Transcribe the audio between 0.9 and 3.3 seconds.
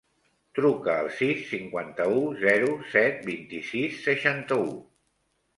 al sis, cinquanta-u, zero, set,